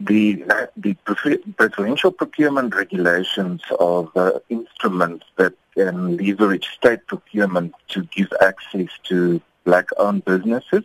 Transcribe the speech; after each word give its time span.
the 0.00 0.44
the 0.76 0.94
preferential 1.56 2.12
procurement 2.12 2.74
regulations 2.74 3.62
are 3.78 4.10
the 4.14 4.42
instruments 4.48 5.26
that 5.36 5.54
can 5.74 6.16
leverage 6.16 6.66
state 6.68 7.06
procurement 7.06 7.74
to 7.88 8.02
give 8.04 8.32
access 8.40 8.88
to 9.04 9.40
black-owned 9.64 10.24
businesses, 10.24 10.84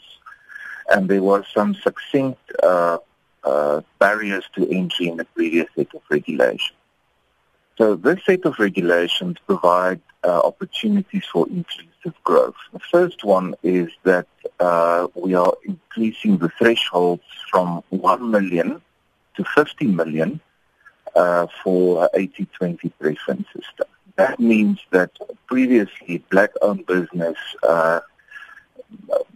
and 0.92 1.10
there 1.10 1.24
were 1.24 1.44
some 1.54 1.74
succinct 1.76 2.40
uh, 2.64 2.98
uh, 3.44 3.82
barriers 4.00 4.46
to 4.56 4.70
entry 4.70 5.08
in 5.08 5.18
the 5.18 5.26
previous 5.26 5.68
set 5.76 5.88
of 5.94 6.02
regulations. 6.10 6.78
So 7.78 7.96
this 7.96 8.20
set 8.26 8.46
of 8.46 8.58
regulations 8.60 9.38
provide 9.46 10.02
uh, 10.24 10.42
opportunities 10.44 11.26
for 11.32 11.48
inclusive 11.48 12.16
growth. 12.24 12.56
The 12.74 12.80
first 12.80 13.24
one 13.24 13.56
is 13.64 13.90
that 14.04 14.28
uh, 14.60 15.08
we 15.14 15.36
are 15.36 15.54
increasing 15.64 16.38
the 16.40 16.50
thresholds 16.50 17.24
from 17.52 17.84
1 17.90 18.32
million 18.32 18.82
to 19.38 19.44
50 19.44 19.86
million 19.88 20.42
uh, 21.16 21.48
for 21.64 22.10
80-20 22.14 22.92
preference 23.00 23.48
system. 23.48 23.88
That 24.18 24.40
means 24.40 24.80
that 24.92 25.12
previously 25.48 26.24
black-owned 26.30 26.86
business 26.86 27.38
uh, 27.64 28.02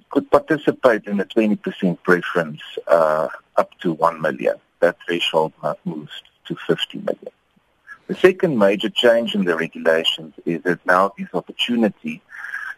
could 0.10 0.30
participate 0.30 1.06
in 1.06 1.20
a 1.20 1.26
20% 1.26 2.04
preference 2.04 2.62
uh, 2.88 3.30
up 3.58 3.72
to 3.80 3.94
1 3.94 4.22
million. 4.22 4.56
That 4.80 4.98
threshold 5.06 5.54
moves 5.86 6.12
to 6.46 6.56
50 6.68 6.98
million. 7.00 7.34
The 8.08 8.16
second 8.16 8.58
major 8.58 8.90
change 8.90 9.36
in 9.36 9.46
the 9.46 9.56
regulations 9.56 10.34
is 10.46 10.64
that 10.64 10.86
now 10.86 11.14
gives 11.18 11.34
opportunity 11.34 12.22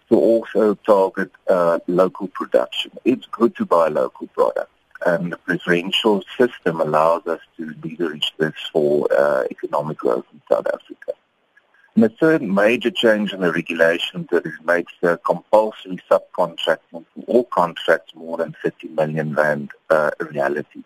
to 0.10 0.16
also 0.16 0.76
target 0.76 1.32
uh, 1.50 1.80
local 1.88 2.28
production. 2.28 2.92
It's 3.06 3.26
good 3.28 3.56
to 3.56 3.66
buy 3.66 3.88
local 3.88 4.28
products 4.28 4.73
and 5.06 5.32
the 5.32 5.38
preferential 5.38 6.24
system 6.38 6.82
allows 6.82 7.26
us 7.28 7.42
to 7.58 7.74
leverage 7.84 8.34
this 8.38 8.54
for 8.72 9.08
uh, 9.14 9.44
economic 9.52 9.98
growth 9.98 10.26
in 10.34 10.42
South 10.50 10.68
Africa. 10.68 11.14
And 11.96 12.04
the 12.04 12.10
third 12.10 12.42
major 12.42 12.90
change 12.90 13.34
in 13.34 13.42
the 13.42 13.52
regulation 13.52 14.28
that 14.32 14.46
it 14.46 14.54
makes 14.66 14.94
uh, 15.04 15.18
compulsory 15.26 16.00
subcontracting 16.10 17.06
for 17.14 17.24
all 17.28 17.44
contracts 17.46 18.16
more 18.16 18.38
than 18.38 18.56
50 18.62 18.88
million 18.90 19.36
rand 19.36 19.72
uh, 19.90 20.12
a 20.20 20.26
reality. 20.26 20.84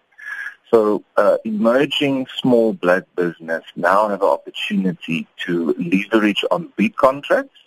So 0.70 1.04
uh, 1.16 1.38
emerging 1.46 2.28
small 2.42 2.74
black 2.74 3.04
business 3.16 3.64
now 3.78 4.10
have 4.10 4.22
an 4.22 4.28
opportunity 4.28 5.26
to 5.46 5.74
leverage 5.80 6.44
on 6.52 6.74
big 6.76 6.98
contracts 6.98 7.58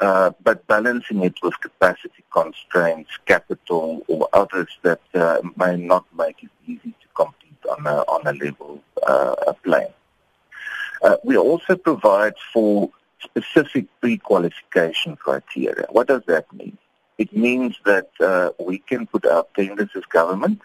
uh, 0.00 0.30
but 0.42 0.66
balancing 0.66 1.22
it 1.24 1.34
with 1.42 1.60
capacity 1.60 2.22
constraints, 2.32 3.10
capital, 3.26 4.04
or 4.06 4.28
others 4.32 4.68
that 4.82 5.00
uh, 5.14 5.40
may 5.56 5.76
not 5.76 6.04
make 6.16 6.42
it 6.42 6.50
easy 6.66 6.94
to 7.00 7.08
compete 7.14 7.58
on 7.68 7.86
a, 7.86 7.96
on 8.02 8.26
a 8.26 8.32
level 8.44 8.80
uh, 9.06 9.52
plane. 9.64 9.92
Uh, 11.02 11.16
we 11.24 11.36
also 11.36 11.76
provide 11.76 12.34
for 12.52 12.90
specific 13.20 13.86
pre-qualification 14.00 15.16
criteria. 15.16 15.86
What 15.90 16.06
does 16.06 16.22
that 16.26 16.52
mean? 16.52 16.78
It 17.18 17.36
means 17.36 17.76
that 17.84 18.10
uh, 18.20 18.50
we 18.60 18.78
can 18.78 19.06
put 19.06 19.26
out 19.26 19.52
tenders 19.54 19.90
as 19.96 20.04
government 20.04 20.60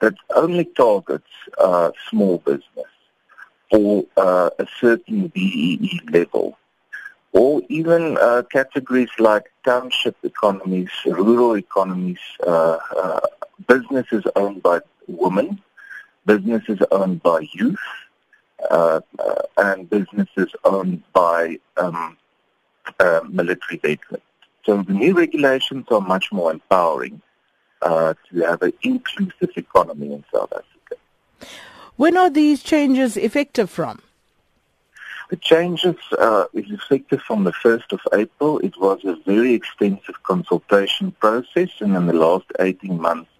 that 0.00 0.14
only 0.34 0.66
targets 0.66 1.30
uh, 1.56 1.90
small 2.10 2.38
business 2.38 2.92
for 3.70 4.04
a 4.18 4.66
certain 4.78 5.28
BEE 5.28 6.02
level 6.10 6.58
or 7.36 7.60
even 7.68 8.16
uh, 8.16 8.42
categories 8.50 9.10
like 9.18 9.52
township 9.62 10.16
economies, 10.22 10.88
rural 11.04 11.54
economies, 11.54 12.18
uh, 12.46 12.78
uh, 12.96 13.20
businesses 13.68 14.24
owned 14.36 14.62
by 14.62 14.80
women, 15.06 15.60
businesses 16.24 16.78
owned 16.90 17.22
by 17.22 17.46
youth, 17.52 17.86
uh, 18.70 19.00
uh, 19.18 19.42
and 19.58 19.90
businesses 19.90 20.50
owned 20.64 21.02
by 21.12 21.58
um, 21.76 22.16
uh, 23.00 23.20
military 23.28 23.78
veterans. 23.80 24.24
So 24.64 24.82
the 24.82 24.94
new 24.94 25.12
regulations 25.12 25.84
are 25.90 26.00
much 26.00 26.32
more 26.32 26.50
empowering 26.50 27.20
to 27.82 28.16
have 28.44 28.62
an 28.62 28.72
inclusive 28.82 29.50
economy 29.56 30.14
in 30.14 30.24
South 30.32 30.52
Africa. 30.52 30.96
When 31.96 32.16
are 32.16 32.30
these 32.30 32.62
changes 32.62 33.16
effective 33.18 33.68
from? 33.68 34.00
The 35.28 35.36
changes 35.36 35.96
uh, 36.18 36.44
is 36.52 36.70
effective 36.70 37.20
from 37.22 37.44
the 37.44 37.52
1st 37.52 37.92
of 37.92 38.00
April. 38.12 38.60
It 38.60 38.78
was 38.78 39.04
a 39.04 39.16
very 39.26 39.54
extensive 39.54 40.22
consultation 40.22 41.10
process, 41.12 41.70
and 41.80 41.96
in 41.96 42.06
the 42.06 42.12
last 42.12 42.46
18 42.60 43.00
months, 43.00 43.30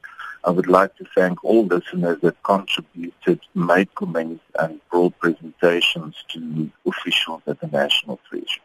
I 0.42 0.50
would 0.50 0.66
like 0.66 0.96
to 0.96 1.04
thank 1.14 1.44
all 1.44 1.66
listeners 1.66 2.20
that 2.22 2.42
contributed, 2.42 3.40
made 3.54 3.94
comments, 3.94 4.44
and 4.58 4.80
brought 4.90 5.18
presentations 5.18 6.16
to 6.28 6.70
officials 6.86 7.42
at 7.46 7.60
the 7.60 7.68
National 7.68 8.20
Treasury. 8.28 8.62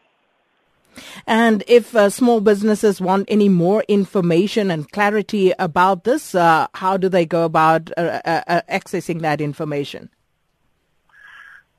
And 1.26 1.64
if 1.66 1.94
uh, 1.96 2.10
small 2.10 2.40
businesses 2.40 3.00
want 3.00 3.24
any 3.28 3.48
more 3.48 3.84
information 3.88 4.70
and 4.70 4.90
clarity 4.90 5.52
about 5.58 6.04
this, 6.04 6.34
uh, 6.34 6.66
how 6.74 6.96
do 6.96 7.08
they 7.08 7.24
go 7.24 7.44
about 7.44 7.90
uh, 7.96 8.20
uh, 8.24 8.42
uh 8.46 8.60
accessing 8.70 9.22
that 9.22 9.40
information? 9.40 10.10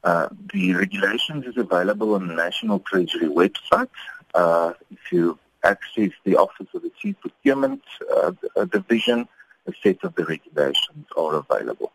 Uh, 0.03 0.27
the 0.53 0.73
regulations 0.73 1.45
is 1.45 1.57
available 1.57 2.15
on 2.15 2.27
the 2.27 2.33
National 2.33 2.79
Treasury 2.79 3.29
website. 3.29 3.89
Uh, 4.33 4.73
if 4.91 5.11
you 5.11 5.37
access 5.63 6.11
the 6.25 6.35
Office 6.35 6.67
of 6.73 6.81
the 6.81 6.91
Chief 6.99 7.15
Procurement 7.21 7.81
uh, 8.11 8.33
uh, 8.55 8.65
Division, 8.65 9.27
a 9.65 9.73
set 9.81 10.03
of 10.03 10.13
the 10.15 10.25
regulations 10.25 11.07
are 11.15 11.35
available. 11.35 11.91